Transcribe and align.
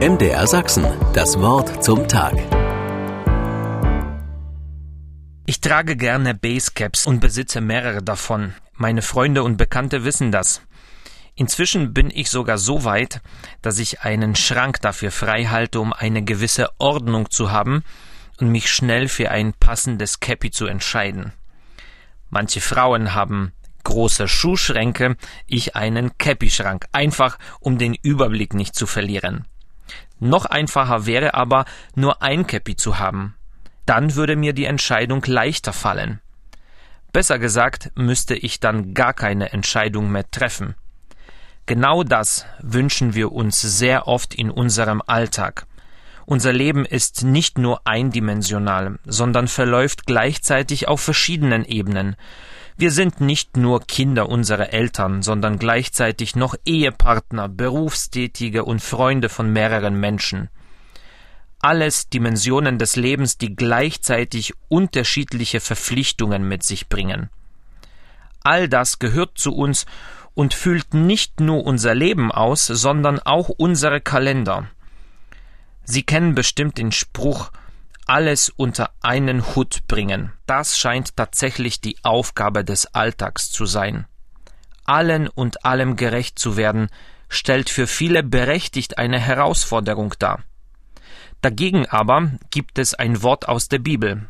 MDR 0.00 0.48
Sachsen, 0.48 0.84
das 1.12 1.38
Wort 1.38 1.84
zum 1.84 2.08
Tag. 2.08 2.34
Ich 5.46 5.60
trage 5.60 5.96
gerne 5.96 6.34
Basecaps 6.34 7.06
und 7.06 7.20
besitze 7.20 7.60
mehrere 7.60 8.02
davon. 8.02 8.54
Meine 8.72 9.02
Freunde 9.02 9.44
und 9.44 9.56
Bekannte 9.56 10.04
wissen 10.04 10.32
das. 10.32 10.62
Inzwischen 11.36 11.94
bin 11.94 12.10
ich 12.12 12.28
sogar 12.28 12.58
so 12.58 12.82
weit, 12.82 13.22
dass 13.62 13.78
ich 13.78 14.00
einen 14.00 14.34
Schrank 14.34 14.80
dafür 14.80 15.12
frei 15.12 15.44
halte, 15.44 15.78
um 15.78 15.92
eine 15.92 16.24
gewisse 16.24 16.70
Ordnung 16.78 17.30
zu 17.30 17.52
haben 17.52 17.84
und 18.40 18.48
mich 18.48 18.72
schnell 18.72 19.06
für 19.06 19.30
ein 19.30 19.52
passendes 19.52 20.18
Cappy 20.18 20.50
zu 20.50 20.66
entscheiden. 20.66 21.32
Manche 22.30 22.60
Frauen 22.60 23.14
haben 23.14 23.52
große 23.84 24.26
Schuhschränke, 24.26 25.16
ich 25.46 25.76
einen 25.76 26.18
Cappy-Schrank, 26.18 26.86
einfach 26.90 27.38
um 27.60 27.78
den 27.78 27.94
Überblick 27.94 28.54
nicht 28.54 28.74
zu 28.74 28.88
verlieren. 28.88 29.46
Noch 30.24 30.46
einfacher 30.46 31.04
wäre 31.04 31.34
aber, 31.34 31.66
nur 31.94 32.22
ein 32.22 32.46
Käppi 32.46 32.76
zu 32.76 32.98
haben. 32.98 33.36
Dann 33.84 34.14
würde 34.14 34.36
mir 34.36 34.54
die 34.54 34.64
Entscheidung 34.64 35.22
leichter 35.26 35.74
fallen. 35.74 36.22
Besser 37.12 37.38
gesagt, 37.38 37.92
müsste 37.94 38.34
ich 38.34 38.58
dann 38.58 38.94
gar 38.94 39.12
keine 39.12 39.52
Entscheidung 39.52 40.10
mehr 40.10 40.24
treffen. 40.30 40.76
Genau 41.66 42.04
das 42.04 42.46
wünschen 42.60 43.12
wir 43.12 43.32
uns 43.32 43.60
sehr 43.60 44.08
oft 44.08 44.34
in 44.34 44.50
unserem 44.50 45.02
Alltag. 45.06 45.66
Unser 46.26 46.52
Leben 46.52 46.84
ist 46.86 47.22
nicht 47.22 47.58
nur 47.58 47.86
eindimensional, 47.86 48.98
sondern 49.04 49.48
verläuft 49.48 50.06
gleichzeitig 50.06 50.88
auf 50.88 51.00
verschiedenen 51.00 51.64
Ebenen. 51.64 52.16
Wir 52.76 52.90
sind 52.90 53.20
nicht 53.20 53.56
nur 53.56 53.82
Kinder 53.82 54.28
unserer 54.28 54.72
Eltern, 54.72 55.22
sondern 55.22 55.58
gleichzeitig 55.58 56.34
noch 56.34 56.56
Ehepartner, 56.64 57.48
Berufstätige 57.48 58.64
und 58.64 58.80
Freunde 58.80 59.28
von 59.28 59.52
mehreren 59.52 60.00
Menschen. 60.00 60.48
Alles 61.60 62.08
Dimensionen 62.08 62.78
des 62.78 62.96
Lebens, 62.96 63.38
die 63.38 63.54
gleichzeitig 63.54 64.54
unterschiedliche 64.68 65.60
Verpflichtungen 65.60 66.48
mit 66.48 66.62
sich 66.62 66.88
bringen. 66.88 67.30
All 68.42 68.68
das 68.68 68.98
gehört 68.98 69.38
zu 69.38 69.54
uns 69.54 69.86
und 70.34 70.52
füllt 70.52 70.94
nicht 70.94 71.40
nur 71.40 71.64
unser 71.64 71.94
Leben 71.94 72.32
aus, 72.32 72.66
sondern 72.66 73.20
auch 73.20 73.48
unsere 73.48 74.00
Kalender. 74.00 74.66
Sie 75.84 76.02
kennen 76.02 76.34
bestimmt 76.34 76.78
den 76.78 76.92
Spruch 76.92 77.50
alles 78.06 78.50
unter 78.50 78.90
einen 79.00 79.54
Hut 79.54 79.86
bringen. 79.86 80.32
Das 80.46 80.78
scheint 80.78 81.16
tatsächlich 81.16 81.80
die 81.80 81.96
Aufgabe 82.02 82.64
des 82.64 82.94
Alltags 82.94 83.50
zu 83.50 83.66
sein. 83.66 84.06
Allen 84.84 85.28
und 85.28 85.64
allem 85.64 85.96
gerecht 85.96 86.38
zu 86.38 86.56
werden, 86.56 86.88
stellt 87.28 87.70
für 87.70 87.86
viele 87.86 88.22
berechtigt 88.22 88.98
eine 88.98 89.18
Herausforderung 89.18 90.14
dar. 90.18 90.42
Dagegen 91.40 91.86
aber 91.86 92.32
gibt 92.50 92.78
es 92.78 92.94
ein 92.94 93.22
Wort 93.22 93.48
aus 93.48 93.68
der 93.68 93.78
Bibel, 93.78 94.26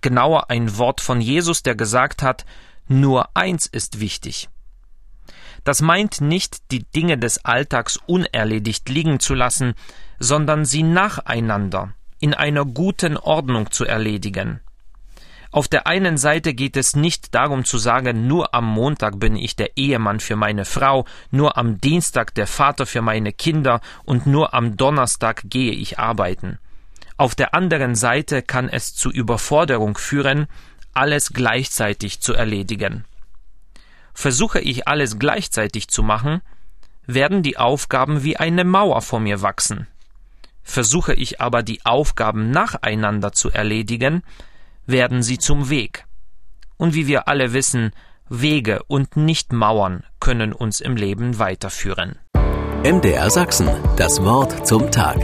genauer 0.00 0.50
ein 0.50 0.78
Wort 0.78 1.00
von 1.00 1.20
Jesus, 1.20 1.62
der 1.62 1.74
gesagt 1.74 2.22
hat, 2.22 2.44
nur 2.88 3.36
eins 3.36 3.66
ist 3.66 4.00
wichtig. 4.00 4.48
Das 5.64 5.82
meint 5.82 6.20
nicht, 6.20 6.70
die 6.70 6.84
Dinge 6.84 7.18
des 7.18 7.44
Alltags 7.44 7.98
unerledigt 8.06 8.88
liegen 8.88 9.20
zu 9.20 9.34
lassen, 9.34 9.74
sondern 10.18 10.64
sie 10.64 10.82
nacheinander 10.82 11.94
in 12.18 12.34
einer 12.34 12.64
guten 12.64 13.16
Ordnung 13.16 13.70
zu 13.70 13.84
erledigen. 13.84 14.60
Auf 15.52 15.66
der 15.66 15.88
einen 15.88 16.16
Seite 16.16 16.54
geht 16.54 16.76
es 16.76 16.94
nicht 16.94 17.34
darum 17.34 17.64
zu 17.64 17.76
sagen, 17.76 18.28
nur 18.28 18.54
am 18.54 18.66
Montag 18.66 19.18
bin 19.18 19.34
ich 19.34 19.56
der 19.56 19.76
Ehemann 19.76 20.20
für 20.20 20.36
meine 20.36 20.64
Frau, 20.64 21.06
nur 21.32 21.58
am 21.58 21.80
Dienstag 21.80 22.34
der 22.36 22.46
Vater 22.46 22.86
für 22.86 23.02
meine 23.02 23.32
Kinder 23.32 23.80
und 24.04 24.26
nur 24.26 24.54
am 24.54 24.76
Donnerstag 24.76 25.42
gehe 25.46 25.72
ich 25.72 25.98
arbeiten. 25.98 26.58
Auf 27.16 27.34
der 27.34 27.52
anderen 27.52 27.96
Seite 27.96 28.42
kann 28.42 28.68
es 28.68 28.94
zu 28.94 29.10
Überforderung 29.10 29.98
führen, 29.98 30.46
alles 30.94 31.32
gleichzeitig 31.32 32.20
zu 32.20 32.32
erledigen. 32.32 33.04
Versuche 34.14 34.60
ich 34.60 34.88
alles 34.88 35.18
gleichzeitig 35.18 35.88
zu 35.88 36.02
machen, 36.02 36.42
werden 37.06 37.42
die 37.42 37.56
Aufgaben 37.56 38.22
wie 38.22 38.36
eine 38.36 38.64
Mauer 38.64 39.02
vor 39.02 39.20
mir 39.20 39.42
wachsen. 39.42 39.86
Versuche 40.62 41.14
ich 41.14 41.40
aber 41.40 41.62
die 41.62 41.84
Aufgaben 41.84 42.50
nacheinander 42.50 43.32
zu 43.32 43.50
erledigen, 43.50 44.22
werden 44.86 45.22
sie 45.22 45.38
zum 45.38 45.70
Weg. 45.70 46.04
Und 46.76 46.94
wie 46.94 47.06
wir 47.06 47.28
alle 47.28 47.52
wissen, 47.52 47.92
Wege 48.28 48.82
und 48.86 49.16
nicht 49.16 49.52
Mauern 49.52 50.04
können 50.20 50.52
uns 50.52 50.80
im 50.80 50.96
Leben 50.96 51.38
weiterführen. 51.38 52.18
MDR 52.84 53.28
Sachsen, 53.28 53.68
das 53.96 54.22
Wort 54.22 54.66
zum 54.66 54.90
Tag. 54.90 55.18